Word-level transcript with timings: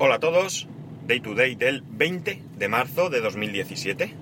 Hola 0.00 0.14
a 0.14 0.20
todos, 0.20 0.68
Day 1.08 1.18
to 1.18 1.34
Day 1.34 1.56
del 1.56 1.82
20 1.82 2.40
de 2.56 2.68
marzo 2.68 3.10
de 3.10 3.20
2017. 3.20 4.14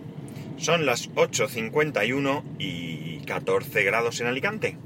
Son 0.56 0.87
las 0.87 1.10
8.51 1.10 2.45
y 2.58 3.18
14 3.26 3.82
grados 3.82 4.18
en 4.22 4.26
Alicante. 4.26 4.78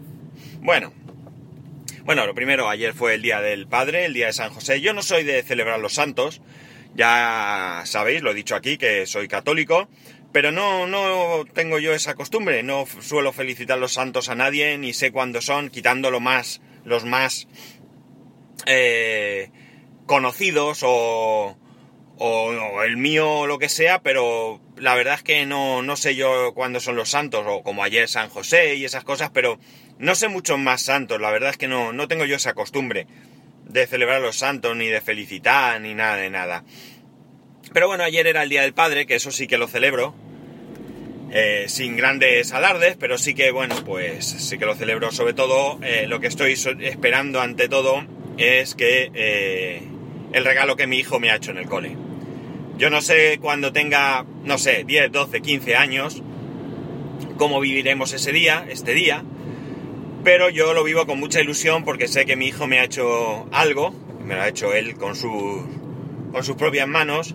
Bueno, 0.61 0.93
bueno, 2.03 2.27
lo 2.27 2.35
primero, 2.35 2.69
ayer 2.69 2.93
fue 2.93 3.15
el 3.15 3.23
Día 3.23 3.41
del 3.41 3.69
Padre, 3.69 4.05
el 4.05 4.15
Día 4.15 4.27
de 4.27 4.33
San 4.33 4.51
José. 4.51 4.81
Yo 4.81 4.93
no 4.93 5.03
soy 5.03 5.23
de 5.23 5.45
celebrar 5.45 5.79
los 5.79 5.95
santos, 5.95 6.43
ya 6.97 7.83
sabéis, 7.85 8.23
lo 8.23 8.33
he 8.33 8.35
dicho 8.35 8.57
aquí, 8.57 8.77
que 8.77 9.07
soy 9.07 9.29
católico, 9.29 9.89
pero 10.33 10.51
no, 10.51 10.89
no 10.89 11.45
tengo 11.55 11.79
yo 11.79 11.95
esa 11.95 12.17
costumbre, 12.17 12.65
no 12.65 12.85
suelo 13.01 13.33
felicitar 13.33 13.79
los 13.79 13.93
santos 13.93 14.29
a 14.29 14.35
nadie, 14.35 14.77
ni 14.77 14.93
sé 14.93 15.13
cuándo 15.13 15.41
son, 15.41 15.71
quitando 15.71 16.11
lo 16.11 16.19
más, 16.19 16.61
los 16.85 17.05
más... 17.05 17.47
Eh, 18.67 19.53
conocidos 20.11 20.81
o, 20.83 21.57
o, 22.19 22.83
el 22.83 22.97
mío 22.97 23.31
o 23.31 23.47
lo 23.47 23.61
que 23.61 23.69
sea, 23.69 24.03
pero 24.03 24.61
la 24.77 24.97
verdad 24.97 25.15
es 25.15 25.23
que 25.23 25.47
no, 25.47 25.83
no 25.83 25.95
sé 25.95 26.17
yo 26.17 26.53
cuándo 26.53 26.81
son 26.81 26.97
los 26.97 27.11
santos, 27.11 27.45
o 27.47 27.63
como 27.63 27.85
ayer 27.85 28.09
San 28.09 28.29
José 28.29 28.75
y 28.75 28.85
esas 28.85 29.05
cosas, 29.05 29.31
pero 29.33 29.61
no 30.01 30.17
sé 30.17 30.27
muchos 30.27 30.59
más 30.59 30.83
santos, 30.83 31.21
la 31.21 31.31
verdad 31.31 31.51
es 31.51 31.59
que 31.59 31.69
no, 31.69 31.93
no 31.93 32.09
tengo 32.09 32.25
yo 32.25 32.35
esa 32.35 32.55
costumbre 32.55 33.07
de 33.67 33.87
celebrar 33.87 34.21
los 34.21 34.35
santos, 34.35 34.77
ni 34.77 34.89
de 34.89 35.01
felicitar, 35.01 35.81
ni 35.81 35.95
nada 35.95 36.17
de 36.17 36.29
nada. 36.29 36.65
Pero 37.73 37.87
bueno, 37.87 38.03
ayer 38.03 38.27
era 38.27 38.43
el 38.43 38.49
Día 38.49 38.63
del 38.63 38.75
Padre, 38.75 39.07
que 39.07 39.15
eso 39.15 39.31
sí 39.31 39.47
que 39.47 39.59
lo 39.59 39.69
celebro, 39.69 40.17
eh, 41.31 41.67
sin 41.69 41.97
grandes 41.97 42.53
alardes, 42.53 42.97
pero 42.99 43.17
sí 43.17 43.35
que, 43.35 43.53
bueno, 43.53 43.77
pues 43.87 44.27
sí 44.27 44.59
que 44.59 44.67
lo 44.67 44.75
celebro. 44.75 45.13
Sobre 45.13 45.35
todo, 45.35 45.79
eh, 45.85 46.09
lo 46.09 46.19
que 46.19 46.27
estoy 46.27 46.55
esperando 46.81 47.41
ante 47.41 47.69
todo 47.69 48.05
es 48.39 48.75
que 48.75 49.13
eh, 49.15 49.90
el 50.33 50.45
regalo 50.45 50.77
que 50.77 50.87
mi 50.87 50.99
hijo 50.99 51.21
me 51.21 51.31
ha 51.31 51.37
hecho 51.37 51.51
en 51.51 51.59
el 51.59 51.67
cole. 51.67 51.97
Yo 52.79 52.91
no 52.91 53.03
sé 53.03 53.39
cuando 53.41 53.73
tenga, 53.73 54.25
no 54.45 54.59
sé, 54.59 54.85
10, 54.85 55.13
12, 55.13 55.41
15 55.41 55.77
años, 55.77 56.23
cómo 57.37 57.61
viviremos 57.61 58.13
ese 58.13 58.33
día, 58.33 58.65
este 58.69 58.95
día, 58.95 59.23
pero 60.25 60.49
yo 60.49 60.73
lo 60.75 60.85
vivo 60.85 61.07
con 61.07 61.21
mucha 61.21 61.41
ilusión 61.41 61.85
porque 61.85 62.09
sé 62.09 62.25
que 62.25 62.37
mi 62.37 62.47
hijo 62.47 62.67
me 62.67 62.79
ha 62.79 62.85
hecho 62.85 63.47
algo, 63.53 63.95
me 64.25 64.35
lo 64.35 64.43
ha 64.43 64.49
hecho 64.49 64.73
él 64.73 64.95
con, 64.95 65.15
sus 65.15 65.63
con 66.33 66.45
sus 66.45 66.57
propias 66.57 66.89
manos, 66.89 67.35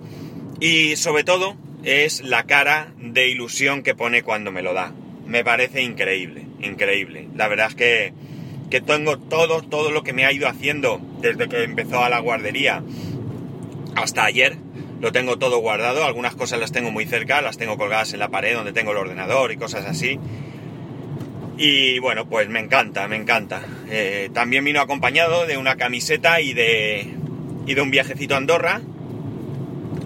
y 0.60 0.96
sobre 0.96 1.24
todo 1.24 1.56
es 1.84 2.22
la 2.22 2.44
cara 2.44 2.94
de 2.98 3.28
ilusión 3.28 3.84
que 3.84 3.94
pone 3.94 4.24
cuando 4.24 4.52
me 4.52 4.62
lo 4.62 4.74
da. 4.74 4.94
Me 5.26 5.44
parece 5.44 5.82
increíble, 5.82 6.48
increíble. 6.62 7.28
La 7.36 7.48
verdad 7.48 7.68
es 7.70 7.76
que 7.76 8.14
que 8.70 8.82
tengo 8.82 9.18
todo, 9.18 9.62
todo 9.62 9.92
lo 9.92 10.04
que 10.04 10.14
me 10.14 10.26
ha 10.26 10.32
ido 10.32 10.48
haciendo 10.48 11.00
desde 11.26 11.50
que 11.50 11.64
empezó 11.64 12.04
a 12.04 12.10
la 12.10 12.20
guardería 12.20 12.84
hasta 13.96 14.26
ayer. 14.26 14.58
Lo 15.02 15.12
tengo 15.12 15.38
todo 15.38 15.60
guardado, 15.60 16.06
algunas 16.06 16.36
cosas 16.36 16.60
las 16.60 16.72
tengo 16.72 16.92
muy 16.92 17.06
cerca, 17.06 17.42
las 17.42 17.58
tengo 17.58 17.78
colgadas 17.78 18.14
en 18.14 18.20
la 18.20 18.30
pared 18.30 18.56
donde 18.56 18.74
tengo 18.74 18.92
el 18.92 18.98
ordenador 18.98 19.52
y 19.52 19.58
cosas 19.58 19.86
así. 19.86 20.20
Y 21.58 22.00
bueno, 22.00 22.28
pues 22.28 22.50
me 22.50 22.60
encanta, 22.60 23.08
me 23.08 23.16
encanta. 23.16 23.62
Eh, 23.90 24.30
también 24.34 24.64
vino 24.64 24.82
acompañado 24.82 25.46
de 25.46 25.58
una 25.58 25.76
camiseta 25.76 26.42
y 26.42 26.54
de, 26.54 27.14
y 27.66 27.74
de 27.74 27.82
un 27.82 27.92
viajecito 27.92 28.36
a 28.36 28.38
Andorra, 28.38 28.82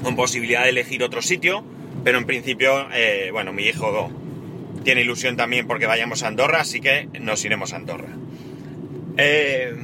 con 0.03 0.15
posibilidad 0.15 0.63
de 0.63 0.69
elegir 0.69 1.03
otro 1.03 1.21
sitio, 1.21 1.63
pero 2.03 2.17
en 2.17 2.25
principio, 2.25 2.87
eh, 2.93 3.29
bueno, 3.31 3.51
mi 3.51 3.63
hijo 3.63 4.09
tiene 4.83 5.01
ilusión 5.01 5.35
también 5.37 5.67
porque 5.67 5.85
vayamos 5.85 6.23
a 6.23 6.27
Andorra, 6.27 6.61
así 6.61 6.79
que 6.81 7.09
nos 7.19 7.43
iremos 7.45 7.73
a 7.73 7.77
Andorra. 7.77 8.09
Eh, 9.17 9.75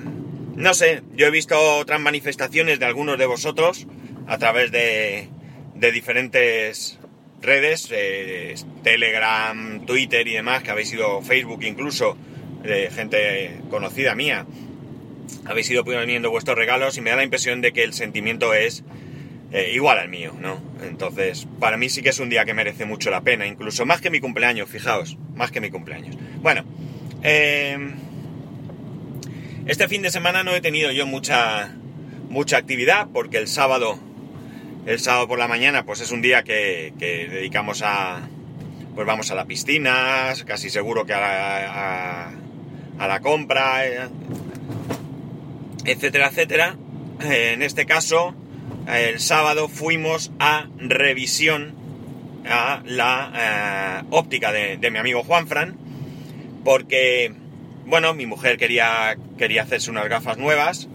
no 0.56 0.74
sé, 0.74 1.02
yo 1.16 1.28
he 1.28 1.32
visto 1.32 1.60
otras 1.78 2.00
manifestaciones 2.00 2.80
de 2.80 2.86
algunos 2.86 3.18
de 3.18 3.26
vosotros 3.26 3.88
a 4.28 4.38
través 4.38 4.72
de, 4.72 5.30
diferentes 5.76 6.98
redes, 7.42 7.90
eh, 7.92 8.56
Telegram, 8.84 9.86
Twitter 9.86 10.28
y 10.28 10.34
demás, 10.34 10.64
que 10.64 10.72
habéis 10.72 10.94
ido 10.94 11.22
Facebook 11.22 11.64
incluso, 11.64 12.18
de 12.64 12.90
gente 12.90 13.60
conocida 13.70 14.16
mía, 14.16 14.46
habéis 15.46 15.70
ido 15.70 15.84
poniendo 15.84 16.32
vuestros 16.32 16.58
regalos 16.58 16.98
y 16.98 17.02
me 17.02 17.12
da 17.12 17.18
la 17.18 17.24
impresión 17.24 17.62
de 17.62 17.72
que 17.74 17.84
el 17.84 17.94
sentimiento 17.94 18.54
es 18.54 18.84
eh, 19.52 19.72
igual 19.74 20.00
al 20.00 20.10
mío, 20.10 20.34
¿no? 20.40 20.60
Entonces, 20.84 21.48
para 21.60 21.78
mí 21.78 21.90
sí 21.90 22.02
que 22.02 22.10
es 22.10 22.20
un 22.20 22.30
día 22.30 22.46
que 22.46 22.54
merece 22.54 22.86
mucho 22.86 23.12
la 23.12 23.22
pena, 23.22 23.46
incluso 23.46 23.86
más 23.86 24.02
que 24.02 24.10
mi 24.10 24.20
cumpleaños, 24.20 24.70
fijaos, 24.70 25.18
más 25.36 25.52
que 25.52 25.62
mi 25.62 25.70
cumpleaños. 25.70 26.18
Bueno, 26.42 26.64
eh, 27.24 27.78
este 29.66 29.88
fin 29.88 30.04
de 30.04 30.12
semana 30.12 30.44
no 30.44 30.54
he 30.56 30.62
tenido 30.62 30.92
yo 30.92 31.08
mucha, 31.08 31.74
mucha 32.30 32.58
actividad 32.58 33.08
porque 33.12 33.38
el 33.38 33.48
sábado, 33.48 33.98
el 34.86 35.00
sábado 35.00 35.28
por 35.28 35.40
la 35.40 35.48
mañana, 35.48 35.86
pues 35.86 36.02
es 36.02 36.12
un 36.12 36.22
día 36.22 36.44
que, 36.44 36.94
dedicamos 37.00 37.82
a, 37.84 38.22
pues 38.94 39.08
vamos 39.08 39.32
a 39.32 39.36
la 39.36 39.46
piscina, 39.46 40.34
casi 40.46 40.70
seguro 40.70 41.06
que 41.06 41.14
a 41.14 42.32
la, 43.00 43.20
compra, 43.22 43.88
eh, 43.88 44.08
etcétera, 45.86 46.28
etcétera. 46.28 46.76
En 47.22 47.64
este 47.64 47.88
caso, 47.88 48.36
el 48.88 49.20
sábado 49.20 49.68
fuimos 49.68 50.32
a 50.38 50.68
revisión 50.78 51.74
a 52.48 52.84
la 52.86 54.04
eh, 54.04 54.08
óptica 54.12 54.52
de, 54.52 54.78
de 54.78 54.92
mi 54.92 55.00
amigo 55.00 55.24
Juanfran, 55.24 55.76
porque 56.64 57.34
bueno, 57.86 58.14
mi 58.14 58.26
mujer 58.26 58.58
quería, 58.58 59.18
quería 59.38 59.64
hacerse 59.64 59.92
unas 59.92 60.10
gafas 60.10 60.38
nuevas. 60.38 60.88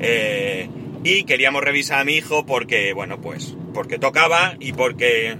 Eh, 0.00 0.68
y 1.04 1.24
queríamos 1.24 1.62
revisar 1.62 2.00
a 2.00 2.04
mi 2.04 2.14
hijo 2.14 2.46
porque, 2.46 2.92
bueno, 2.92 3.20
pues, 3.20 3.56
porque 3.74 3.98
tocaba 3.98 4.54
y 4.60 4.72
porque 4.72 5.36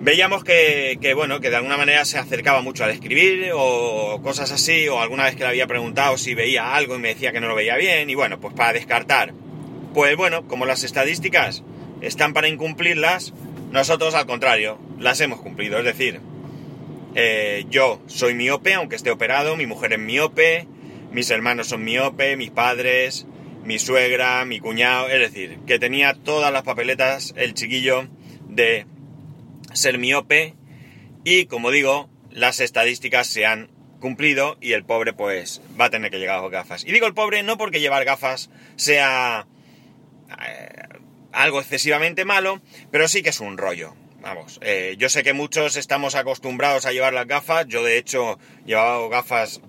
veíamos 0.00 0.44
que, 0.44 0.98
que, 1.00 1.14
bueno, 1.14 1.40
que 1.40 1.50
de 1.50 1.56
alguna 1.56 1.76
manera 1.76 2.04
se 2.04 2.18
acercaba 2.18 2.60
mucho 2.60 2.84
al 2.84 2.90
escribir 2.90 3.50
o 3.54 4.20
cosas 4.22 4.52
así, 4.52 4.86
o 4.88 5.00
alguna 5.00 5.24
vez 5.24 5.34
que 5.34 5.42
le 5.42 5.48
había 5.48 5.66
preguntado 5.66 6.18
si 6.18 6.34
veía 6.34 6.74
algo 6.74 6.94
y 6.96 6.98
me 6.98 7.08
decía 7.08 7.32
que 7.32 7.40
no 7.40 7.48
lo 7.48 7.54
veía 7.54 7.76
bien, 7.76 8.10
y 8.10 8.14
bueno, 8.14 8.38
pues 8.38 8.54
para 8.54 8.72
descartar. 8.72 9.32
Pues 9.92 10.16
bueno, 10.16 10.46
como 10.46 10.66
las 10.66 10.84
estadísticas 10.84 11.62
están 12.00 12.32
para 12.32 12.48
incumplirlas, 12.48 13.32
nosotros 13.72 14.14
al 14.14 14.26
contrario, 14.26 14.78
las 14.98 15.20
hemos 15.20 15.40
cumplido, 15.40 15.78
es 15.78 15.84
decir, 15.84 16.20
eh, 17.14 17.64
yo 17.68 18.02
soy 18.06 18.34
miope, 18.34 18.74
aunque 18.74 18.96
esté 18.96 19.10
operado, 19.10 19.56
mi 19.56 19.66
mujer 19.66 19.92
es 19.92 19.98
miope, 19.98 20.66
mis 21.12 21.30
hermanos 21.30 21.68
son 21.68 21.84
miope, 21.84 22.36
mis 22.36 22.50
padres, 22.50 23.26
mi 23.64 23.78
suegra, 23.78 24.44
mi 24.44 24.60
cuñado, 24.60 25.08
es 25.08 25.20
decir, 25.20 25.58
que 25.66 25.78
tenía 25.78 26.14
todas 26.14 26.52
las 26.52 26.62
papeletas 26.62 27.32
el 27.36 27.54
chiquillo 27.54 28.08
de 28.48 28.86
ser 29.72 29.98
miope 29.98 30.54
y 31.24 31.46
como 31.46 31.70
digo, 31.70 32.10
las 32.30 32.60
estadísticas 32.60 33.26
se 33.26 33.46
han 33.46 33.70
cumplido 34.00 34.58
y 34.60 34.72
el 34.72 34.84
pobre 34.84 35.14
pues 35.14 35.62
va 35.80 35.86
a 35.86 35.90
tener 35.90 36.10
que 36.10 36.18
llegar 36.18 36.40
con 36.40 36.50
gafas. 36.50 36.84
Y 36.84 36.92
digo 36.92 37.06
el 37.06 37.14
pobre 37.14 37.42
no 37.42 37.56
porque 37.56 37.80
llevar 37.80 38.04
gafas 38.04 38.50
sea 38.76 39.46
eh, 40.46 40.88
algo 41.32 41.60
excesivamente 41.60 42.24
malo, 42.24 42.60
pero 42.90 43.08
sí 43.08 43.22
que 43.22 43.30
es 43.30 43.40
un 43.40 43.56
rollo. 43.56 43.94
Vamos, 44.24 44.58
eh, 44.62 44.96
yo 44.98 45.10
sé 45.10 45.22
que 45.22 45.34
muchos 45.34 45.76
estamos 45.76 46.14
acostumbrados 46.14 46.86
a 46.86 46.92
llevar 46.92 47.12
las 47.12 47.26
gafas. 47.26 47.66
Yo, 47.68 47.84
de 47.84 47.98
hecho, 47.98 48.38
llevaba 48.64 49.06
gafas 49.10 49.60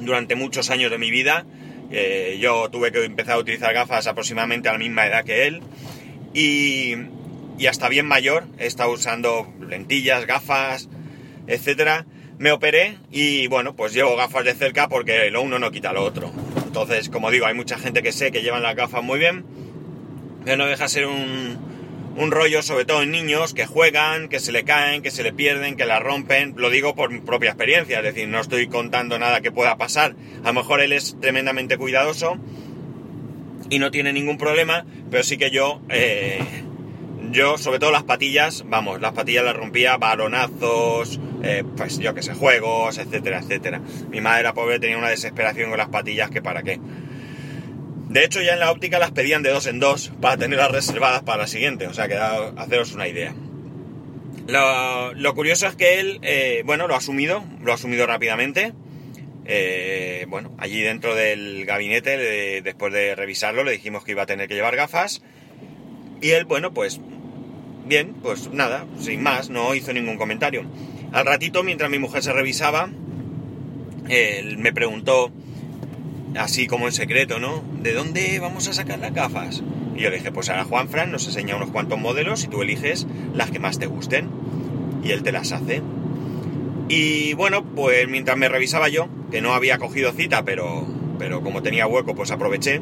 durante 0.00 0.34
muchos 0.34 0.70
años 0.70 0.90
de 0.90 0.96
mi 0.96 1.10
vida. 1.10 1.44
Eh, 1.90 2.38
yo 2.40 2.70
tuve 2.70 2.90
que 2.90 3.04
empezar 3.04 3.34
a 3.34 3.38
utilizar 3.38 3.74
gafas 3.74 4.06
aproximadamente 4.06 4.70
a 4.70 4.72
la 4.72 4.78
misma 4.78 5.06
edad 5.06 5.26
que 5.26 5.46
él. 5.46 5.60
Y, 6.32 6.94
hasta 7.68 7.90
bien 7.90 8.06
mayor, 8.06 8.46
he 8.58 8.64
estado 8.64 8.92
usando 8.92 9.52
lentillas, 9.68 10.24
gafas, 10.24 10.88
etcétera. 11.46 12.06
Me 12.38 12.52
operé 12.52 12.96
y 13.10 13.46
bueno, 13.48 13.76
pues 13.76 13.92
llevo 13.92 14.16
gafas 14.16 14.46
de 14.46 14.54
cerca 14.54 14.88
porque 14.88 15.30
lo 15.30 15.42
uno 15.42 15.58
no 15.58 15.70
quita 15.70 15.92
lo 15.92 16.02
otro. 16.02 16.32
Entonces, 16.64 17.10
como 17.10 17.30
digo, 17.30 17.44
hay 17.44 17.54
mucha 17.54 17.76
gente 17.76 18.02
que 18.02 18.12
sé 18.12 18.32
que 18.32 18.40
llevan 18.40 18.62
las 18.62 18.74
gafas 18.74 19.02
muy 19.02 19.18
bien, 19.18 19.44
pero 20.46 20.56
no 20.56 20.64
deja 20.66 20.88
ser 20.88 21.06
un, 21.06 21.75
un 22.16 22.30
rollo 22.30 22.62
sobre 22.62 22.84
todo 22.84 23.02
en 23.02 23.10
niños 23.10 23.52
que 23.52 23.66
juegan, 23.66 24.28
que 24.28 24.40
se 24.40 24.50
le 24.50 24.64
caen, 24.64 25.02
que 25.02 25.10
se 25.10 25.22
le 25.22 25.32
pierden, 25.32 25.76
que 25.76 25.84
la 25.84 26.00
rompen. 26.00 26.54
Lo 26.56 26.70
digo 26.70 26.94
por 26.94 27.10
mi 27.10 27.20
propia 27.20 27.50
experiencia, 27.50 27.98
es 27.98 28.04
decir, 28.04 28.26
no 28.28 28.40
estoy 28.40 28.68
contando 28.68 29.18
nada 29.18 29.40
que 29.42 29.52
pueda 29.52 29.76
pasar. 29.76 30.16
A 30.42 30.48
lo 30.48 30.54
mejor 30.54 30.80
él 30.80 30.92
es 30.92 31.16
tremendamente 31.20 31.76
cuidadoso 31.76 32.38
y 33.68 33.78
no 33.78 33.90
tiene 33.90 34.12
ningún 34.12 34.38
problema, 34.38 34.86
pero 35.10 35.22
sí 35.22 35.36
que 35.36 35.50
yo, 35.50 35.82
eh, 35.90 36.38
yo 37.32 37.58
sobre 37.58 37.78
todo 37.78 37.90
las 37.90 38.04
patillas, 38.04 38.64
vamos, 38.66 39.00
las 39.00 39.12
patillas 39.12 39.44
las 39.44 39.56
rompía, 39.56 39.98
balonazos, 39.98 41.20
eh, 41.42 41.64
pues 41.76 41.98
yo 41.98 42.14
que 42.14 42.22
sé, 42.22 42.32
juegos, 42.32 42.96
etcétera, 42.96 43.40
etcétera. 43.40 43.82
Mi 44.10 44.22
madre, 44.22 44.44
la 44.44 44.54
pobre, 44.54 44.80
tenía 44.80 44.96
una 44.96 45.10
desesperación 45.10 45.68
con 45.68 45.78
las 45.78 45.88
patillas 45.88 46.30
que 46.30 46.40
para 46.40 46.62
qué. 46.62 46.80
De 48.08 48.24
hecho, 48.24 48.40
ya 48.40 48.54
en 48.54 48.60
la 48.60 48.70
óptica 48.70 48.98
las 48.98 49.10
pedían 49.10 49.42
de 49.42 49.50
dos 49.50 49.66
en 49.66 49.80
dos 49.80 50.12
para 50.20 50.36
tenerlas 50.36 50.70
reservadas 50.70 51.22
para 51.22 51.42
la 51.42 51.46
siguiente, 51.46 51.86
o 51.86 51.94
sea 51.94 52.08
que 52.08 52.16
haceros 52.16 52.92
una 52.92 53.08
idea. 53.08 53.34
Lo, 54.46 55.34
curioso 55.34 55.66
es 55.66 55.74
que 55.74 55.98
él, 55.98 56.20
eh, 56.22 56.62
bueno, 56.64 56.86
lo 56.86 56.94
ha 56.94 56.98
asumido, 56.98 57.44
lo 57.62 57.72
ha 57.72 57.74
asumido 57.74 58.06
rápidamente. 58.06 58.72
eh, 59.48 60.26
bueno, 60.28 60.54
allí 60.58 60.80
dentro 60.82 61.14
del 61.14 61.64
gabinete, 61.66 62.62
después 62.62 62.92
de 62.92 63.14
revisarlo, 63.14 63.62
le 63.64 63.72
dijimos 63.72 64.04
que 64.04 64.12
iba 64.12 64.22
a 64.22 64.26
tener 64.26 64.48
que 64.48 64.54
llevar 64.54 64.76
gafas. 64.76 65.22
Y 66.20 66.30
él, 66.30 66.44
bueno, 66.44 66.72
pues 66.72 67.00
bien, 67.86 68.14
pues 68.22 68.50
nada, 68.50 68.86
sin 68.98 69.22
más, 69.22 69.50
no 69.50 69.74
hizo 69.74 69.92
ningún 69.92 70.16
comentario. 70.16 70.64
Al 71.12 71.26
ratito, 71.26 71.62
mientras 71.62 71.90
mi 71.90 71.98
mujer 71.98 72.22
se 72.22 72.32
revisaba, 72.32 72.90
él 74.08 74.58
me 74.58 74.72
preguntó, 74.72 75.32
así 76.38 76.66
como 76.66 76.86
en 76.86 76.92
secreto, 76.92 77.38
¿no? 77.38 77.62
¿De 77.82 77.92
dónde 77.92 78.38
vamos 78.40 78.68
a 78.68 78.72
sacar 78.72 78.98
las 78.98 79.12
gafas? 79.14 79.62
Y 79.96 80.02
yo 80.02 80.10
le 80.10 80.16
dije, 80.16 80.32
pues 80.32 80.48
ahora 80.48 80.64
Juan 80.64 80.88
Fran 80.88 81.10
nos 81.10 81.26
enseña 81.26 81.56
unos 81.56 81.70
cuantos 81.70 81.98
modelos 81.98 82.44
y 82.44 82.48
tú 82.48 82.62
eliges 82.62 83.06
las 83.34 83.50
que 83.50 83.58
más 83.58 83.78
te 83.78 83.86
gusten. 83.86 84.28
Y 85.02 85.12
él 85.12 85.22
te 85.22 85.32
las 85.32 85.52
hace. 85.52 85.82
Y 86.88 87.34
bueno, 87.34 87.64
pues 87.64 88.08
mientras 88.08 88.36
me 88.36 88.48
revisaba 88.48 88.88
yo, 88.88 89.08
que 89.30 89.40
no 89.40 89.54
había 89.54 89.78
cogido 89.78 90.12
cita, 90.12 90.44
pero, 90.44 90.86
pero 91.18 91.42
como 91.42 91.62
tenía 91.62 91.86
hueco, 91.86 92.14
pues 92.14 92.30
aproveché. 92.30 92.80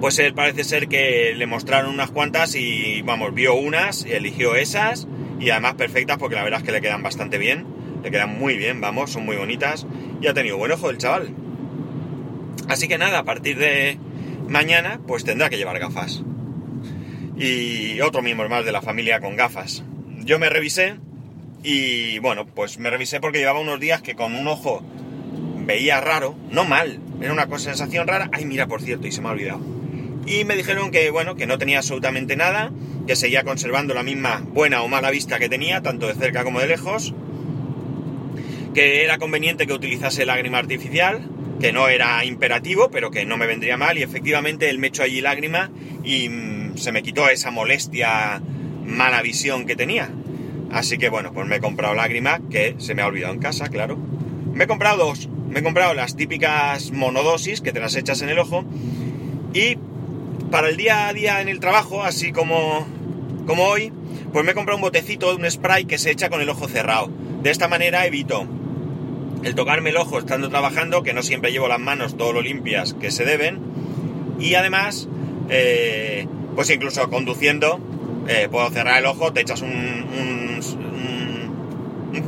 Pues 0.00 0.18
él 0.18 0.34
parece 0.34 0.64
ser 0.64 0.88
que 0.88 1.34
le 1.34 1.46
mostraron 1.46 1.94
unas 1.94 2.10
cuantas 2.10 2.54
y 2.54 3.02
vamos, 3.02 3.32
vio 3.32 3.54
unas 3.54 4.04
eligió 4.04 4.54
esas 4.54 5.06
y 5.40 5.50
además 5.50 5.74
perfectas 5.74 6.18
porque 6.18 6.34
la 6.34 6.42
verdad 6.42 6.60
es 6.60 6.66
que 6.66 6.72
le 6.72 6.82
quedan 6.82 7.02
bastante 7.02 7.38
bien, 7.38 7.64
le 8.02 8.10
quedan 8.10 8.38
muy 8.38 8.58
bien, 8.58 8.80
vamos, 8.82 9.10
son 9.12 9.24
muy 9.24 9.36
bonitas 9.36 9.86
y 10.20 10.26
ha 10.26 10.34
tenido 10.34 10.58
buen 10.58 10.72
ojo 10.72 10.90
el 10.90 10.98
chaval. 10.98 11.43
Así 12.68 12.88
que 12.88 12.98
nada, 12.98 13.20
a 13.20 13.24
partir 13.24 13.58
de 13.58 13.98
mañana 14.48 15.00
pues 15.06 15.24
tendrá 15.24 15.50
que 15.50 15.56
llevar 15.56 15.78
gafas. 15.78 16.22
Y 17.36 18.00
otro 18.00 18.22
miembro 18.22 18.48
más 18.48 18.64
de 18.64 18.72
la 18.72 18.82
familia 18.82 19.20
con 19.20 19.36
gafas. 19.36 19.82
Yo 20.20 20.38
me 20.38 20.48
revisé 20.48 20.96
y 21.62 22.18
bueno, 22.18 22.46
pues 22.46 22.78
me 22.78 22.90
revisé 22.90 23.20
porque 23.20 23.38
llevaba 23.38 23.60
unos 23.60 23.80
días 23.80 24.02
que 24.02 24.14
con 24.14 24.34
un 24.34 24.46
ojo 24.46 24.82
veía 25.66 26.00
raro, 26.00 26.36
no 26.50 26.64
mal, 26.64 27.00
era 27.20 27.32
una 27.32 27.48
sensación 27.58 28.06
rara. 28.06 28.28
Ay, 28.32 28.44
mira, 28.44 28.66
por 28.66 28.82
cierto, 28.82 29.06
y 29.06 29.12
se 29.12 29.20
me 29.20 29.28
ha 29.28 29.32
olvidado. 29.32 29.60
Y 30.26 30.44
me 30.44 30.56
dijeron 30.56 30.90
que 30.90 31.10
bueno, 31.10 31.34
que 31.34 31.46
no 31.46 31.58
tenía 31.58 31.78
absolutamente 31.78 32.36
nada, 32.36 32.70
que 33.06 33.16
seguía 33.16 33.44
conservando 33.44 33.94
la 33.94 34.02
misma 34.02 34.42
buena 34.46 34.82
o 34.82 34.88
mala 34.88 35.10
vista 35.10 35.38
que 35.38 35.48
tenía, 35.48 35.82
tanto 35.82 36.06
de 36.06 36.14
cerca 36.14 36.44
como 36.44 36.60
de 36.60 36.66
lejos, 36.66 37.14
que 38.74 39.04
era 39.04 39.18
conveniente 39.18 39.66
que 39.66 39.72
utilizase 39.72 40.24
lágrima 40.24 40.58
artificial, 40.58 41.28
que 41.60 41.72
no 41.72 41.88
era 41.88 42.24
imperativo, 42.24 42.90
pero 42.90 43.10
que 43.10 43.24
no 43.24 43.36
me 43.36 43.46
vendría 43.46 43.76
mal, 43.76 43.98
y 43.98 44.02
efectivamente 44.02 44.68
él 44.70 44.78
me 44.78 44.88
echó 44.88 45.02
allí 45.02 45.20
lágrima 45.20 45.70
y 46.02 46.28
mm, 46.28 46.76
se 46.76 46.92
me 46.92 47.02
quitó 47.02 47.28
esa 47.28 47.50
molestia, 47.50 48.42
mala 48.84 49.22
visión 49.22 49.66
que 49.66 49.76
tenía. 49.76 50.10
Así 50.70 50.98
que 50.98 51.08
bueno, 51.08 51.32
pues 51.32 51.46
me 51.46 51.56
he 51.56 51.60
comprado 51.60 51.94
lágrima, 51.94 52.40
que 52.50 52.74
se 52.78 52.94
me 52.94 53.02
ha 53.02 53.06
olvidado 53.06 53.32
en 53.32 53.40
casa, 53.40 53.68
claro. 53.68 53.96
Me 54.52 54.64
he 54.64 54.66
comprado 54.66 55.06
dos. 55.06 55.28
Me 55.48 55.60
he 55.60 55.62
comprado 55.62 55.94
las 55.94 56.16
típicas 56.16 56.90
monodosis 56.90 57.60
que 57.60 57.72
te 57.72 57.80
las 57.80 57.94
echas 57.94 58.22
en 58.22 58.28
el 58.28 58.38
ojo. 58.38 58.64
Y 59.52 59.78
para 60.50 60.68
el 60.68 60.76
día 60.76 61.08
a 61.08 61.12
día 61.12 61.40
en 61.40 61.48
el 61.48 61.60
trabajo, 61.60 62.02
así 62.02 62.32
como, 62.32 62.86
como 63.46 63.64
hoy, 63.64 63.92
pues 64.32 64.44
me 64.44 64.50
he 64.50 64.54
comprado 64.54 64.78
un 64.78 64.82
botecito 64.82 65.34
un 65.34 65.48
spray 65.48 65.84
que 65.84 65.98
se 65.98 66.10
echa 66.10 66.28
con 66.28 66.40
el 66.40 66.48
ojo 66.48 66.66
cerrado. 66.66 67.08
De 67.42 67.50
esta 67.50 67.68
manera 67.68 68.04
evito 68.06 68.48
el 69.44 69.54
tocarme 69.54 69.90
el 69.90 69.96
ojo 69.96 70.18
estando 70.18 70.48
trabajando, 70.48 71.02
que 71.02 71.12
no 71.12 71.22
siempre 71.22 71.52
llevo 71.52 71.68
las 71.68 71.80
manos 71.80 72.16
todo 72.16 72.32
lo 72.32 72.42
limpias 72.42 72.94
que 72.94 73.10
se 73.10 73.24
deben, 73.24 73.60
y 74.38 74.54
además, 74.54 75.08
eh, 75.48 76.26
pues 76.54 76.70
incluso 76.70 77.08
conduciendo, 77.10 77.80
eh, 78.28 78.48
puedo 78.50 78.68
cerrar 78.70 78.98
el 78.98 79.06
ojo, 79.06 79.32
te 79.32 79.42
echas 79.42 79.62
un, 79.62 79.94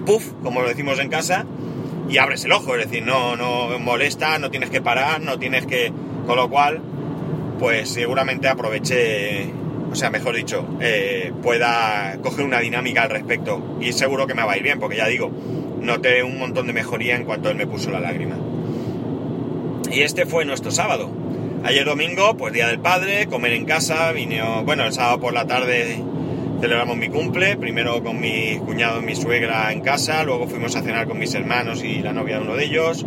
puff, 0.04 0.32
como 0.42 0.62
lo 0.62 0.68
decimos 0.68 1.00
en 1.00 1.08
casa, 1.08 1.46
y 2.08 2.18
abres 2.18 2.44
el 2.44 2.52
ojo, 2.52 2.76
es 2.76 2.88
decir, 2.88 3.04
no, 3.04 3.34
no 3.34 3.76
molesta, 3.80 4.38
no 4.38 4.50
tienes 4.50 4.70
que 4.70 4.80
parar, 4.80 5.20
no 5.20 5.38
tienes 5.38 5.66
que... 5.66 5.92
Con 6.26 6.36
lo 6.36 6.48
cual, 6.48 6.80
pues 7.58 7.88
seguramente 7.88 8.46
aproveche, 8.46 9.50
o 9.90 9.94
sea, 9.96 10.10
mejor 10.10 10.36
dicho, 10.36 10.64
eh, 10.80 11.32
pueda 11.42 12.18
coger 12.22 12.44
una 12.44 12.60
dinámica 12.60 13.02
al 13.02 13.10
respecto, 13.10 13.78
y 13.80 13.92
seguro 13.92 14.28
que 14.28 14.34
me 14.34 14.44
va 14.44 14.52
a 14.52 14.56
ir 14.56 14.62
bien, 14.62 14.78
porque 14.78 14.96
ya 14.96 15.08
digo, 15.08 15.32
noté 15.81 16.23
un 16.23 16.38
montón 16.38 16.67
de 16.67 16.73
mejoría 16.73 17.17
en 17.17 17.25
cuanto 17.25 17.50
él 17.50 17.56
me 17.56 17.67
puso 17.67 17.90
la 17.90 18.00
lágrima. 18.00 18.37
Y 19.90 20.02
este 20.02 20.26
fue 20.26 20.44
nuestro 20.44 20.70
sábado. 20.70 21.11
Ayer 21.64 21.84
domingo, 21.84 22.37
pues 22.37 22.52
Día 22.52 22.69
del 22.69 22.81
Padre, 22.81 23.26
comer 23.26 23.52
en 23.52 23.64
casa, 23.64 24.12
vino, 24.12 24.62
bueno, 24.64 24.84
el 24.84 24.93
sábado 24.93 25.20
por 25.20 25.32
la 25.32 25.46
tarde 25.46 26.02
celebramos 26.61 26.96
mi 26.96 27.08
cumple, 27.08 27.56
primero 27.56 28.02
con 28.02 28.20
mi 28.20 28.56
cuñado 28.58 29.00
y 29.00 29.05
mi 29.05 29.14
suegra 29.14 29.73
en 29.73 29.81
casa, 29.81 30.25
luego 30.25 30.46
fuimos 30.46 30.75
a 30.76 30.82
cenar 30.82 31.06
con 31.06 31.19
mis 31.19 31.34
hermanos 31.34 31.82
y 31.82 32.00
la 32.00 32.12
novia 32.12 32.37
de 32.37 32.43
uno 32.43 32.56
de 32.56 32.64
ellos. 32.64 33.05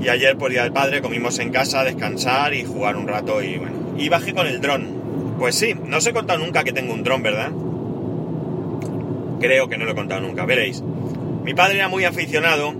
Y 0.00 0.08
ayer 0.08 0.36
por 0.36 0.50
Día 0.50 0.62
del 0.62 0.72
Padre 0.72 1.00
comimos 1.02 1.38
en 1.38 1.50
casa, 1.50 1.82
descansar 1.84 2.54
y 2.54 2.64
jugar 2.64 2.96
un 2.96 3.08
rato 3.08 3.42
y 3.42 3.58
bueno. 3.58 3.94
Y 3.96 4.08
bajé 4.08 4.32
con 4.32 4.46
el 4.46 4.60
dron. 4.60 5.36
Pues 5.38 5.56
sí, 5.56 5.74
no 5.74 5.98
os 5.98 6.06
he 6.06 6.12
contado 6.12 6.38
nunca 6.38 6.62
que 6.64 6.72
tengo 6.72 6.92
un 6.92 7.02
dron, 7.02 7.22
¿verdad? 7.22 7.50
Creo 9.40 9.68
que 9.68 9.76
no 9.76 9.84
lo 9.84 9.92
he 9.92 9.94
contado 9.94 10.20
nunca, 10.20 10.44
veréis. 10.44 10.82
Mi 11.48 11.54
padre 11.54 11.76
era 11.76 11.88
muy 11.88 12.04
aficionado 12.04 12.74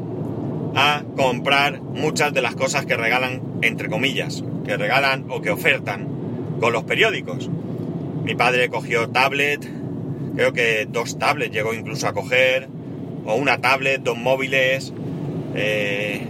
a 0.77 1.03
comprar 1.17 1.81
muchas 1.81 2.35
de 2.35 2.43
las 2.43 2.55
cosas 2.55 2.85
que 2.85 2.99
regalan, 2.99 3.41
entre 3.63 3.89
comillas, 3.89 4.45
que 4.67 4.77
regalan 4.77 5.25
o 5.31 5.41
que 5.41 5.49
ofertan 5.49 6.07
con 6.61 6.75
los 6.75 6.85
periódicos. 6.85 7.49
Mi 8.25 8.35
padre 8.35 8.69
cogió 8.69 9.09
tablet, 9.09 9.67
creo 10.37 10.53
que 10.53 10.87
dos 10.87 11.19
tablets 11.19 11.51
llegó 11.51 11.73
incluso 11.73 12.09
a 12.09 12.13
coger, 12.13 12.69
o 13.25 13.37
una 13.37 13.59
tablet, 13.63 14.03
dos 14.03 14.19
móviles, 14.19 14.93
eh, 15.55 16.27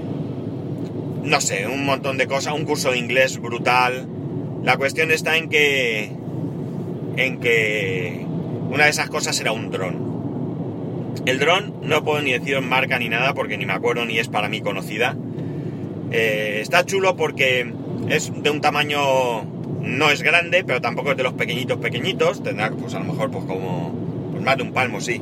no 1.24 1.40
sé, 1.40 1.66
un 1.66 1.84
montón 1.84 2.18
de 2.18 2.28
cosas, 2.28 2.54
un 2.54 2.64
curso 2.66 2.92
de 2.92 2.98
inglés 2.98 3.40
brutal. 3.40 4.06
La 4.62 4.76
cuestión 4.76 5.10
está 5.10 5.36
en 5.38 5.48
que, 5.48 6.12
en 7.16 7.40
que 7.40 8.24
una 8.70 8.84
de 8.84 8.90
esas 8.90 9.10
cosas 9.10 9.40
era 9.40 9.50
un 9.50 9.72
dron. 9.72 10.07
El 11.26 11.38
dron 11.38 11.74
no 11.82 12.04
puedo 12.04 12.22
ni 12.22 12.32
decir 12.32 12.60
marca 12.60 12.98
ni 12.98 13.08
nada 13.08 13.34
porque 13.34 13.58
ni 13.58 13.66
me 13.66 13.72
acuerdo 13.72 14.04
ni 14.04 14.18
es 14.18 14.28
para 14.28 14.48
mí 14.48 14.60
conocida. 14.60 15.16
Eh, 16.10 16.58
está 16.62 16.84
chulo 16.86 17.16
porque 17.16 17.70
es 18.08 18.32
de 18.42 18.50
un 18.50 18.60
tamaño 18.60 19.44
no 19.82 20.10
es 20.10 20.22
grande, 20.22 20.64
pero 20.64 20.80
tampoco 20.80 21.12
es 21.12 21.16
de 21.16 21.22
los 21.22 21.34
pequeñitos 21.34 21.78
pequeñitos. 21.78 22.42
Tendrá 22.42 22.70
pues 22.70 22.94
a 22.94 23.00
lo 23.00 23.06
mejor 23.06 23.30
pues 23.30 23.44
como 23.44 23.94
pues, 24.32 24.42
más 24.42 24.56
de 24.56 24.62
un 24.62 24.72
palmo, 24.72 25.00
sí. 25.00 25.20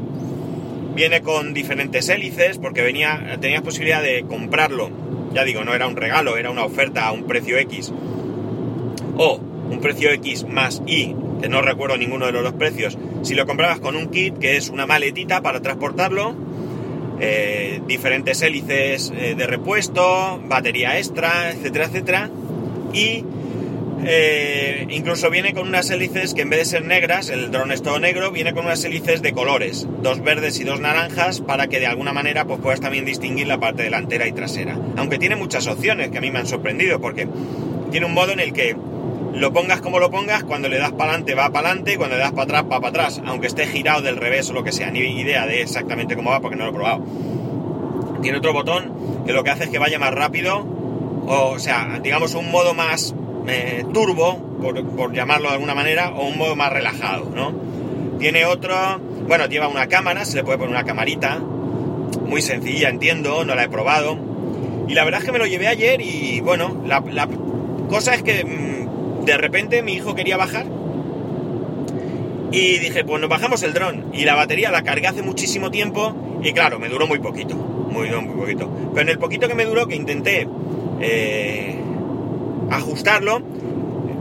Viene 0.95 1.21
con 1.21 1.53
diferentes 1.53 2.09
hélices 2.09 2.59
porque 2.59 2.83
venía 2.83 3.37
tenías 3.41 3.63
posibilidad 3.63 4.03
de 4.03 4.25
comprarlo. 4.27 4.91
Ya 5.35 5.45
digo, 5.45 5.65
no 5.65 5.75
era 5.75 5.87
un 5.87 5.97
regalo, 5.97 6.37
era 6.37 6.51
una 6.51 6.65
oferta 6.65 7.07
a 7.07 7.13
un 7.13 7.25
precio 7.25 7.59
X. 7.59 7.93
O 9.19 9.41
un 9.71 9.81
precio 9.81 10.11
X 10.11 10.47
más 10.49 10.83
Y, 10.87 11.15
que 11.41 11.49
no 11.49 11.63
recuerdo 11.63 11.97
ninguno 11.97 12.27
de 12.27 12.33
los 12.33 12.53
precios, 12.55 12.99
si 13.23 13.35
lo 13.35 13.47
comprabas 13.47 13.81
con 13.81 13.97
un 13.97 14.09
kit, 14.09 14.39
que 14.39 14.57
es 14.57 14.69
una 14.69 14.87
maletita 14.87 15.43
para 15.43 15.61
transportarlo, 15.61 16.35
eh, 17.21 17.81
diferentes 17.87 18.43
hélices 18.43 19.13
eh, 19.17 19.35
de 19.37 19.47
repuesto, 19.47 20.41
batería 20.45 20.99
extra, 20.99 21.51
etcétera, 21.51 21.87
etcétera, 21.87 22.31
y 22.93 23.25
eh, 24.05 24.87
incluso 24.91 25.31
viene 25.31 25.55
con 25.55 25.67
unas 25.67 25.91
hélices 25.91 26.35
que 26.35 26.43
en 26.43 26.51
vez 26.51 26.61
de 26.61 26.65
ser 26.67 26.85
negras, 26.85 27.31
el 27.31 27.51
dron 27.51 27.73
es 27.73 27.83
todo 27.83 27.99
negro, 27.99 28.31
viene 28.31 28.53
con 28.53 28.67
unas 28.67 28.85
hélices 28.85 29.23
de 29.23 29.33
colores, 29.33 29.89
dos 30.03 30.23
verdes 30.23 30.61
y 30.61 30.65
dos 30.65 30.81
naranjas, 30.81 31.41
para 31.41 31.67
que 31.67 31.81
de 31.81 31.87
alguna 31.87 32.13
manera 32.13 32.45
pues, 32.45 32.61
puedas 32.61 32.81
también 32.81 33.05
distinguir 33.05 33.47
la 33.47 33.59
parte 33.59 33.83
delantera 33.83 34.29
y 34.29 34.33
trasera. 34.33 34.79
Aunque 34.97 35.19
tiene 35.19 35.37
muchas 35.37 35.67
opciones 35.67 36.11
que 36.11 36.19
a 36.19 36.21
mí 36.21 36.31
me 36.31 36.39
han 36.39 36.47
sorprendido, 36.47 37.01
porque 37.01 37.27
tiene 37.91 38.07
un 38.07 38.15
modo 38.15 38.33
en 38.33 38.41
el 38.41 38.53
que 38.53 38.77
lo 39.37 39.53
pongas 39.53 39.83
como 39.83 39.99
lo 39.99 40.11
pongas, 40.11 40.45
cuando 40.45 40.69
le 40.69 40.79
das 40.79 40.93
para 40.93 41.11
adelante 41.11 41.35
va 41.35 41.51
para 41.51 41.69
adelante 41.69 41.99
cuando 41.99 42.17
le 42.17 42.23
das 42.23 42.33
para 42.33 42.45
atrás 42.45 42.65
va 42.65 42.81
para 42.81 42.89
atrás, 42.89 43.23
aunque 43.27 43.47
esté 43.47 43.67
girado 43.67 44.01
del 44.01 44.17
revés 44.17 44.49
o 44.49 44.55
lo 44.55 44.65
que 44.65 44.73
sea, 44.73 44.91
ni 44.91 45.01
idea 45.01 45.47
de 45.47 45.61
exactamente 45.61 46.17
cómo 46.17 46.31
va 46.31 46.41
porque 46.41 46.57
no 46.57 46.65
lo 46.65 46.71
he 46.71 46.75
probado. 46.75 47.05
Tiene 48.23 48.39
otro 48.39 48.55
botón 48.55 49.25
que 49.27 49.35
lo 49.35 49.45
que 49.45 49.51
hace 49.51 49.65
es 49.65 49.71
que 49.71 49.79
vaya 49.79 49.99
más 49.99 50.15
rápido, 50.15 50.67
o, 51.27 51.59
sea, 51.59 52.01
digamos 52.03 52.35
un 52.35 52.51
modo 52.51 52.73
más 52.73 53.15
eh, 53.47 53.85
turbo, 53.93 54.39
por, 54.61 55.13
llamarlo 55.13 55.49
de 55.49 55.55
alguna 55.55 55.75
manera, 55.75 56.11
o 56.11 56.27
un 56.27 56.39
modo 56.39 56.57
más 56.57 56.73
relajado, 56.73 57.31
¿no? 57.35 57.53
Tiene 58.19 58.47
otro, 58.47 58.75
bueno, 59.29 59.47
lleva 59.47 59.69
una 59.69 59.87
cámara, 59.87 60.25
se 60.25 60.37
le 60.39 60.45
puede 60.45 60.57
poner 60.57 60.73
una 60.73 60.85
camarita, 60.85 61.41
muy 62.25 62.41
sencilla, 62.41 62.89
entiendo, 62.89 63.45
no 63.45 63.55
la 63.55 63.65
he 63.65 63.69
probado. 63.69 64.17
Y 64.89 64.95
la 64.95 65.05
verdad 65.05 65.21
es 65.21 65.27
que 65.27 65.33
me 65.33 65.39
lo 65.39 65.47
llevé 65.47 65.67
ayer 65.67 66.01
y 66.01 66.41
bueno, 66.41 66.83
la, 66.87 67.01
la 67.01 67.29
cosa 67.89 68.15
es 68.15 68.23
que 68.23 68.45
mm, 68.45 68.76
de 69.27 69.37
repente 69.37 69.83
mi 69.83 69.95
hijo 69.95 70.15
quería 70.15 70.37
bajar 70.37 70.67
y 72.53 72.79
dije, 72.79 73.05
pues 73.05 73.21
nos 73.21 73.29
bajamos 73.29 73.63
el 73.65 73.75
dron. 73.75 74.07
Y 74.15 74.25
la 74.25 74.35
batería 74.35 74.71
la 74.71 74.83
cargué 74.83 75.09
hace 75.09 75.23
muchísimo 75.23 75.71
tiempo 75.71 76.15
y 76.43 76.53
claro, 76.53 76.79
me 76.79 76.89
duró 76.89 77.07
muy 77.07 77.19
poquito, 77.19 77.57
muy, 77.57 78.09
muy 78.09 78.35
poquito. 78.35 78.71
Pero 78.95 79.03
en 79.03 79.09
el 79.09 79.19
poquito 79.19 79.49
que 79.49 79.55
me 79.55 79.65
duró, 79.65 79.89
que 79.89 79.97
intenté 79.97 80.49
eh, 81.01 81.77
ajustarlo, 82.71 83.43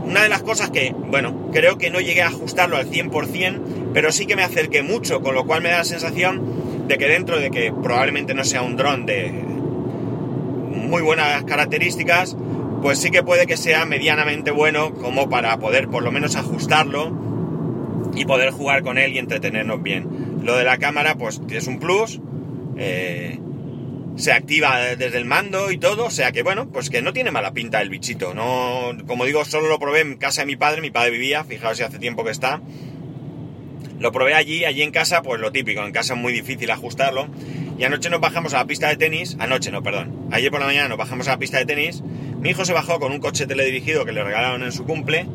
una 0.04 0.22
de 0.22 0.28
las 0.28 0.42
cosas 0.42 0.70
que, 0.70 0.92
bueno, 0.92 1.50
creo 1.52 1.78
que 1.78 1.90
no 1.90 2.00
llegué 2.00 2.22
a 2.22 2.28
ajustarlo 2.28 2.76
al 2.76 2.90
100%, 2.90 3.92
pero 3.94 4.12
sí 4.12 4.26
que 4.26 4.36
me 4.36 4.42
acerqué 4.42 4.82
mucho, 4.82 5.20
con 5.20 5.34
lo 5.34 5.46
cual 5.46 5.62
me 5.62 5.70
da 5.70 5.78
la 5.78 5.84
sensación 5.84 6.88
de 6.88 6.98
que 6.98 7.08
dentro 7.08 7.38
de 7.38 7.50
que 7.50 7.72
probablemente 7.72 8.34
no 8.34 8.44
sea 8.44 8.62
un 8.62 8.76
dron 8.76 9.06
de, 9.06 9.30
muy 10.86 11.02
buenas 11.02 11.42
características, 11.44 12.36
pues 12.82 12.98
sí 12.98 13.10
que 13.10 13.22
puede 13.22 13.46
que 13.46 13.56
sea 13.56 13.84
medianamente 13.84 14.50
bueno 14.50 14.94
como 14.94 15.28
para 15.28 15.56
poder 15.58 15.88
por 15.88 16.02
lo 16.02 16.12
menos 16.12 16.36
ajustarlo 16.36 17.12
y 18.14 18.24
poder 18.24 18.50
jugar 18.50 18.82
con 18.82 18.98
él 18.98 19.12
y 19.12 19.18
entretenernos 19.18 19.82
bien. 19.82 20.38
Lo 20.42 20.56
de 20.56 20.64
la 20.64 20.78
cámara, 20.78 21.16
pues 21.16 21.40
es 21.50 21.66
un 21.66 21.78
plus. 21.78 22.20
Eh, 22.78 23.38
se 24.16 24.32
activa 24.32 24.78
desde 24.96 25.18
el 25.18 25.26
mando 25.26 25.70
y 25.70 25.78
todo, 25.78 26.06
o 26.06 26.10
sea 26.10 26.32
que 26.32 26.42
bueno, 26.42 26.68
pues 26.70 26.88
que 26.88 27.02
no 27.02 27.12
tiene 27.12 27.30
mala 27.30 27.52
pinta 27.52 27.82
el 27.82 27.90
bichito. 27.90 28.32
No, 28.32 28.92
como 29.06 29.26
digo, 29.26 29.44
solo 29.44 29.68
lo 29.68 29.78
probé 29.78 30.00
en 30.00 30.16
casa 30.16 30.42
de 30.42 30.46
mi 30.46 30.56
padre, 30.56 30.80
mi 30.80 30.90
padre 30.90 31.10
vivía, 31.10 31.44
fijaos 31.44 31.76
si 31.76 31.82
hace 31.82 31.98
tiempo 31.98 32.24
que 32.24 32.30
está. 32.30 32.62
Lo 33.98 34.12
probé 34.12 34.34
allí, 34.34 34.64
allí 34.64 34.82
en 34.82 34.90
casa, 34.90 35.22
pues 35.22 35.40
lo 35.40 35.52
típico, 35.52 35.84
en 35.84 35.92
casa 35.92 36.14
es 36.14 36.20
muy 36.20 36.32
difícil 36.32 36.70
ajustarlo. 36.70 37.28
Y 37.78 37.84
anoche 37.84 38.08
nos 38.08 38.20
bajamos 38.20 38.54
a 38.54 38.58
la 38.58 38.66
pista 38.66 38.88
de 38.88 38.96
tenis, 38.96 39.36
anoche 39.38 39.70
no, 39.70 39.82
perdón, 39.82 40.28
ayer 40.32 40.50
por 40.50 40.60
la 40.60 40.66
mañana 40.66 40.88
nos 40.88 40.98
bajamos 40.98 41.28
a 41.28 41.32
la 41.32 41.38
pista 41.38 41.58
de 41.58 41.66
tenis. 41.66 42.02
Mi 42.40 42.50
hijo 42.50 42.64
se 42.64 42.72
bajó 42.72 42.98
con 42.98 43.12
un 43.12 43.20
coche 43.20 43.46
teledirigido 43.46 44.04
que 44.04 44.12
le 44.12 44.24
regalaron 44.24 44.62
en 44.62 44.72
su 44.72 44.84
cumple 44.84 45.26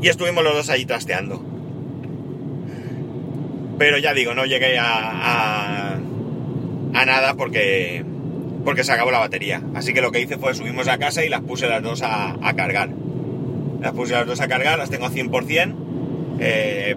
y 0.00 0.08
estuvimos 0.08 0.42
los 0.44 0.54
dos 0.54 0.70
allí 0.70 0.86
trasteando. 0.86 1.44
Pero 3.78 3.98
ya 3.98 4.14
digo, 4.14 4.34
no 4.34 4.44
llegué 4.44 4.78
a, 4.78 5.98
a, 6.94 7.04
nada 7.04 7.34
porque, 7.34 8.04
porque 8.64 8.82
se 8.82 8.92
acabó 8.92 9.10
la 9.10 9.20
batería. 9.20 9.62
Así 9.74 9.92
que 9.92 10.00
lo 10.00 10.10
que 10.10 10.20
hice 10.20 10.36
fue 10.38 10.54
subimos 10.54 10.88
a 10.88 10.98
casa 10.98 11.24
y 11.24 11.28
las 11.28 11.42
puse 11.42 11.68
las 11.68 11.82
dos 11.82 12.02
a, 12.02 12.36
cargar. 12.56 12.90
Las 13.80 13.92
puse 13.92 14.14
las 14.14 14.26
dos 14.26 14.40
a 14.40 14.48
cargar, 14.48 14.78
las 14.78 14.90
tengo 14.90 15.06
a 15.06 15.10
100%. 15.10 15.74
Eh, 16.40 16.96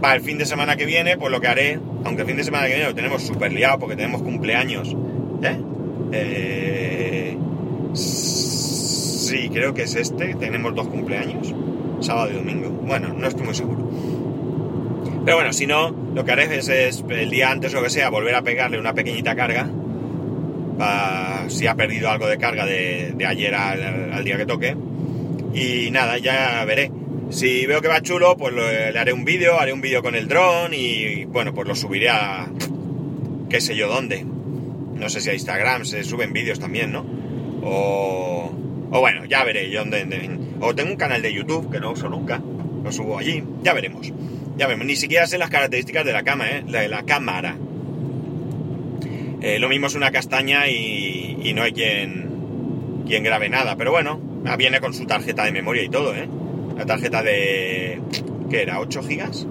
para 0.00 0.14
el 0.14 0.22
fin 0.22 0.38
de 0.38 0.46
semana 0.46 0.76
que 0.76 0.86
viene, 0.86 1.16
pues 1.16 1.30
lo 1.30 1.40
que 1.40 1.48
haré, 1.48 1.80
aunque 2.04 2.22
el 2.22 2.28
fin 2.28 2.36
de 2.36 2.44
semana 2.44 2.66
que 2.66 2.74
viene 2.74 2.88
lo 2.88 2.94
tenemos 2.94 3.22
súper 3.22 3.52
liado 3.52 3.78
porque 3.78 3.96
tenemos 3.96 4.22
cumpleaños. 4.22 4.94
¿Eh? 5.42 5.58
¿Eh? 6.12 7.38
Sí, 7.94 9.50
creo 9.50 9.74
que 9.74 9.82
es 9.82 9.94
este. 9.94 10.34
Tenemos 10.34 10.74
dos 10.74 10.88
cumpleaños, 10.88 11.54
sábado 12.00 12.30
y 12.30 12.34
domingo. 12.34 12.70
Bueno, 12.70 13.08
no 13.12 13.26
estoy 13.26 13.44
muy 13.44 13.54
seguro. 13.54 13.90
Pero 15.24 15.36
bueno, 15.36 15.52
si 15.52 15.66
no, 15.66 15.90
lo 16.14 16.24
que 16.24 16.32
haré 16.32 16.56
es, 16.56 17.04
el 17.08 17.30
día 17.30 17.50
antes 17.50 17.74
o 17.74 17.76
lo 17.76 17.82
que 17.82 17.90
sea, 17.90 18.08
volver 18.08 18.34
a 18.34 18.42
pegarle 18.42 18.78
una 18.78 18.94
pequeñita 18.94 19.36
carga. 19.36 19.68
Si 21.48 21.66
ha 21.66 21.74
perdido 21.74 22.08
algo 22.08 22.28
de 22.28 22.38
carga 22.38 22.64
de, 22.64 23.14
ayer 23.26 23.54
al 23.54 24.24
día 24.24 24.36
que 24.36 24.46
toque. 24.46 24.76
Y 25.52 25.90
nada, 25.90 26.18
ya 26.18 26.64
veré. 26.64 26.90
Si 27.30 27.66
veo 27.66 27.82
que 27.82 27.88
va 27.88 28.00
chulo, 28.00 28.36
pues 28.36 28.54
le 28.54 28.98
haré 28.98 29.12
un 29.12 29.24
vídeo, 29.24 29.60
haré 29.60 29.72
un 29.72 29.80
vídeo 29.80 30.02
con 30.02 30.14
el 30.14 30.28
dron 30.28 30.72
y 30.72 31.24
bueno, 31.26 31.52
pues 31.52 31.68
lo 31.68 31.74
subiré 31.74 32.08
a 32.08 32.48
qué 33.50 33.60
sé 33.60 33.76
yo 33.76 33.88
dónde. 33.88 34.24
No 34.24 35.08
sé 35.08 35.20
si 35.20 35.30
a 35.30 35.34
Instagram 35.34 35.84
se 35.84 36.04
suben 36.04 36.32
vídeos 36.32 36.58
también, 36.58 36.90
¿no? 36.90 37.04
O, 37.62 38.50
o 38.90 39.00
bueno, 39.00 39.26
ya 39.26 39.44
veré 39.44 39.70
yo 39.70 39.80
dónde, 39.80 40.38
O 40.60 40.74
tengo 40.74 40.90
un 40.90 40.96
canal 40.96 41.20
de 41.22 41.32
YouTube 41.32 41.70
que 41.70 41.80
no 41.80 41.92
uso 41.92 42.08
nunca, 42.08 42.40
lo 42.82 42.90
subo 42.90 43.18
allí, 43.18 43.44
ya 43.62 43.74
veremos. 43.74 44.12
Ya 44.56 44.66
veremos, 44.66 44.86
ni 44.86 44.96
siquiera 44.96 45.26
sé 45.26 45.38
las 45.38 45.50
características 45.50 46.04
de 46.04 46.12
la 46.12 46.24
cámara, 46.24 46.58
¿eh? 46.58 46.64
De 46.66 46.88
la 46.88 47.04
cámara. 47.04 47.56
Eh, 49.40 49.58
lo 49.60 49.68
mismo 49.68 49.86
es 49.86 49.94
una 49.94 50.10
castaña 50.10 50.68
y, 50.68 51.38
y 51.44 51.52
no 51.52 51.62
hay 51.62 51.72
quien, 51.72 53.04
quien 53.06 53.22
grabe 53.22 53.48
nada, 53.48 53.76
pero 53.76 53.92
bueno, 53.92 54.18
viene 54.56 54.80
con 54.80 54.94
su 54.94 55.04
tarjeta 55.06 55.44
de 55.44 55.52
memoria 55.52 55.84
y 55.84 55.88
todo, 55.88 56.14
¿eh? 56.14 56.28
Una 56.78 56.86
tarjeta 56.86 57.24
de... 57.24 58.00
¿Qué 58.48 58.62
era? 58.62 58.78
¿8 58.78 59.02
gigas? 59.02 59.48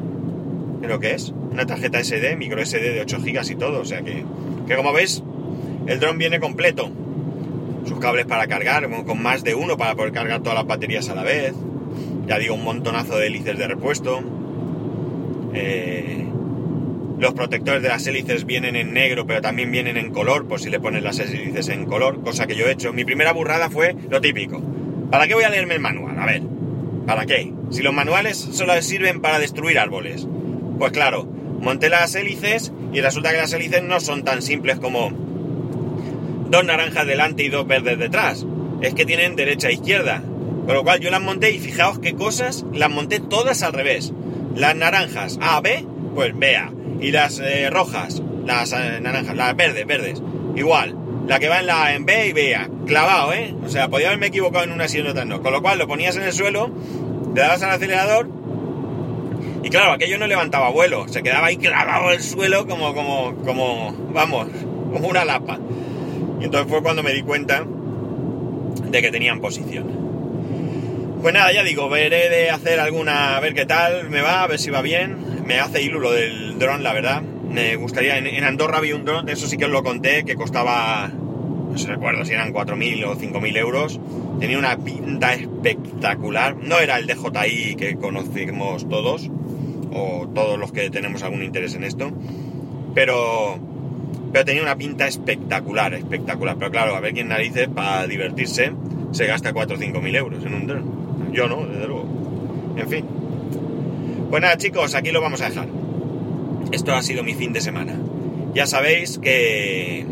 Creo 0.81 0.98
que 1.01 1.13
es. 1.13 1.34
Una 1.51 1.65
tarjeta 1.65 2.01
SD, 2.01 2.38
micro 2.38 2.65
SD 2.65 2.93
de 2.93 3.01
8 3.01 3.19
gigas 3.19 3.50
y 3.50 3.55
todo. 3.55 3.81
O 3.81 3.86
sea 3.86 4.01
que, 4.01 4.24
que 4.65 4.75
como 4.77 4.93
veis, 4.93 5.22
el 5.88 6.00
dron 6.00 6.17
viene 6.17 6.39
completo. 6.39 6.89
Sus 7.86 8.00
cables 8.00 8.27
para 8.27 8.48
cargar, 8.48 8.89
con 9.03 9.22
más 9.22 9.43
de 9.43 9.55
uno 9.55 9.75
para 9.75 9.93
poder 9.93 10.13
cargar 10.13 10.39
todas 10.39 10.57
las 10.57 10.67
baterías 10.67 11.10
a 11.10 11.15
la 11.15 11.24
vez. 11.24 11.53
Ya 12.27 12.39
digo, 12.39 12.55
un 12.55 12.63
montonazo 12.63 13.17
de 13.17 13.27
hélices 13.27 13.57
de 13.57 13.67
repuesto. 13.67 14.22
Eh, 15.53 16.25
los 17.19 17.34
protectores 17.34 17.81
de 17.81 17.89
las 17.89 18.07
hélices 18.07 18.46
vienen 18.46 18.77
en 18.77 18.93
negro, 18.93 19.27
pero 19.27 19.41
también 19.41 19.69
vienen 19.69 19.98
en 19.98 20.13
color, 20.13 20.48
por 20.48 20.62
si 20.62 20.69
le 20.69 20.79
pones 20.79 21.03
las 21.03 21.19
hélices 21.19 21.67
en 21.67 21.88
color, 21.88 22.22
cosa 22.22 22.48
que 22.48 22.55
yo 22.55 22.67
he 22.67 22.72
hecho. 22.72 22.93
Mi 22.93 23.03
primera 23.03 23.34
burrada 23.34 23.69
fue 23.69 23.98
lo 24.10 24.22
típico. 24.22 24.63
¿Para 25.12 25.27
qué 25.27 25.34
voy 25.34 25.43
a 25.43 25.50
leerme 25.50 25.74
el 25.74 25.81
manual? 25.81 26.17
A 26.17 26.25
ver, 26.25 26.41
¿Para 27.07 27.25
qué? 27.25 27.53
Si 27.71 27.81
los 27.81 27.93
manuales 27.93 28.37
solo 28.37 28.79
sirven 28.81 29.21
para 29.21 29.39
destruir 29.39 29.79
árboles. 29.79 30.27
Pues 30.77 30.91
claro, 30.91 31.23
monté 31.23 31.89
las 31.89 32.13
hélices 32.15 32.73
y 32.91 32.99
resulta 32.99 33.31
que 33.31 33.37
las 33.37 33.53
hélices 33.53 33.81
no 33.81 34.01
son 34.01 34.25
tan 34.25 34.41
simples 34.41 34.77
como 34.77 35.09
dos 36.49 36.65
naranjas 36.65 37.07
delante 37.07 37.43
y 37.43 37.49
dos 37.49 37.65
verdes 37.65 37.97
detrás. 37.97 38.45
Es 38.81 38.93
que 38.93 39.05
tienen 39.05 39.37
derecha 39.37 39.69
e 39.69 39.73
izquierda. 39.75 40.21
Con 40.65 40.75
lo 40.75 40.83
cual 40.83 40.99
yo 40.99 41.09
las 41.09 41.21
monté 41.21 41.51
y 41.51 41.59
fijaos 41.59 41.99
qué 41.99 42.13
cosas, 42.13 42.65
las 42.73 42.91
monté 42.91 43.21
todas 43.21 43.63
al 43.63 43.71
revés. 43.71 44.11
Las 44.53 44.75
naranjas 44.75 45.39
A, 45.41 45.61
B, 45.61 45.85
pues 46.13 46.37
B, 46.37 46.57
A. 46.57 46.73
Y 46.99 47.11
las 47.11 47.39
eh, 47.39 47.69
rojas, 47.69 48.21
las 48.45 48.73
eh, 48.73 48.99
naranjas, 49.01 49.37
las 49.37 49.55
verdes, 49.55 49.87
verdes. 49.87 50.21
Igual. 50.57 51.06
La 51.27 51.39
que 51.39 51.50
va 51.50 51.60
en 51.60 51.67
la 51.67 51.93
en 51.93 52.05
B 52.05 52.27
y 52.27 52.34
B, 52.34 52.55
A. 52.55 52.69
Clavado, 52.86 53.34
¿eh? 53.34 53.53
O 53.63 53.69
sea, 53.69 53.89
podía 53.89 54.07
haberme 54.07 54.27
equivocado 54.27 54.63
en 54.63 54.72
una 54.72 54.86
y 54.91 54.98
en 54.98 55.07
otra 55.07 55.25
no. 55.25 55.41
Con 55.41 55.51
lo 55.51 55.62
cual 55.62 55.77
lo 55.77 55.88
ponías 55.88 56.15
en 56.15 56.24
el 56.24 56.34
suelo 56.34 56.72
le 57.38 57.41
dabas 57.41 57.62
al 57.62 57.69
acelerador 57.69 58.27
y 59.63 59.69
claro, 59.69 59.91
aquello 59.91 60.17
no 60.17 60.27
levantaba 60.27 60.69
vuelo, 60.69 61.07
se 61.07 61.22
quedaba 61.22 61.48
ahí 61.48 61.57
clavado 61.57 62.12
el 62.12 62.22
suelo 62.22 62.65
como, 62.67 62.93
como, 62.93 63.36
como, 63.43 63.93
vamos, 64.13 64.48
como 64.93 65.07
una 65.07 65.25
lapa. 65.25 65.60
Y 66.39 66.46
entonces 66.46 66.72
fue 66.72 66.81
cuando 66.81 67.03
me 67.03 67.13
di 67.13 67.22
cuenta 67.22 67.65
de 67.65 69.01
que 69.01 69.12
tenían 69.12 69.41
posición. 69.41 71.17
Pues 71.22 71.34
nada, 71.34 71.51
ya 71.51 71.63
digo, 71.63 71.89
veré 71.89 72.29
de 72.29 72.50
hacer 72.50 72.79
alguna, 72.79 73.36
a 73.36 73.39
ver 73.39 73.53
qué 73.53 73.65
tal 73.65 74.10
me 74.10 74.22
va, 74.22 74.43
a 74.43 74.48
ver 74.48 74.57
si 74.57 74.69
va 74.69 74.81
bien. 74.81 75.43
Me 75.46 75.60
hace 75.60 75.81
hilo 75.81 76.00
lo 76.00 76.12
del 76.12 76.57
dron, 76.60 76.81
la 76.81 76.93
verdad. 76.93 77.24
Me 77.50 77.75
gustaría, 77.75 78.18
en, 78.18 78.44
Andorra 78.44 78.77
había 78.77 78.96
un 78.96 79.06
dron, 79.06 79.30
eso 79.30 79.48
sí 79.48 79.58
que 79.58 79.66
os 79.66 79.72
lo 79.72 79.84
conté, 79.84 80.25
que 80.25 80.36
costaba, 80.36 81.10
no 81.10 81.77
sé 81.77 81.88
recuerdo 81.88 82.25
si 82.25 82.34
eran 82.34 82.54
4.000 82.54 83.06
o 83.06 83.16
5.000 83.16 83.58
euros 83.58 84.00
Tenía 84.39 84.60
una 84.60 84.77
pinta 84.77 85.34
espectacular. 85.34 86.56
No 86.58 86.80
era 86.80 86.98
el 86.98 87.08
DJI 87.08 87.75
que 87.75 87.96
conocemos 87.96 88.88
todos, 88.88 89.30
o 89.92 90.27
todos 90.34 90.60
los 90.60 90.72
que 90.72 90.89
tenemos 90.89 91.24
algún 91.24 91.42
interés 91.42 91.74
en 91.74 91.84
esto, 91.84 92.12
pero, 92.94 93.58
pero 94.32 94.46
tenía 94.46 94.62
una 94.62 94.75
pinta 94.75 95.08
espectacular, 95.08 95.96
espectacular. 95.96 96.56
Pero 96.58 96.72
claro, 96.72 96.96
a 96.96 97.00
ver 97.00 97.13
quién 97.13 97.30
narices 97.30 97.68
para 97.68 98.06
divertirse 98.06 98.74
se 99.12 99.25
gasta 99.25 99.54
4 99.54 99.75
o 99.75 99.80
5 99.80 100.01
mil 100.01 100.16
euros 100.16 100.46
en 100.46 100.54
un 100.54 100.68
dron. 100.68 101.34
Yo 101.34 101.48
no, 101.48 101.66
desde 101.66 101.88
luego. 101.88 102.06
En 102.77 102.88
fin. 102.88 103.06
Pues 104.30 104.42
nada, 104.42 104.58
chicos, 104.58 104.94
aquí 104.94 105.12
lo 105.12 105.22
vamos 105.22 105.42
a 105.42 105.50
dejar. 105.50 105.68
Esto 106.71 106.93
ha 106.93 107.01
sido 107.01 107.24
mi 107.24 107.33
fin 107.33 107.53
de 107.53 107.62
semana. 107.62 107.95
Ya 108.53 108.67
sabéis 108.67 109.19
que, 109.19 110.05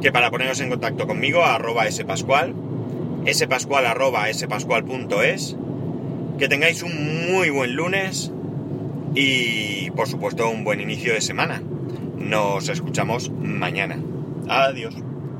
que 0.00 0.12
para 0.12 0.30
poneros 0.30 0.60
en 0.60 0.70
contacto 0.70 1.06
conmigo, 1.06 1.44
arroba 1.44 1.90
spascual, 1.90 2.54
spascual.es. 4.32 5.56
Que 6.38 6.48
tengáis 6.48 6.82
un 6.82 7.30
muy 7.30 7.50
buen 7.50 7.74
lunes 7.74 8.32
y 9.14 9.90
por 9.90 10.08
supuesto 10.08 10.48
un 10.48 10.64
buen 10.64 10.80
inicio 10.80 11.12
de 11.12 11.20
semana. 11.20 11.62
Nos 12.18 12.68
escuchamos 12.68 13.30
mañana. 13.30 13.98
Adiós. 14.48 14.94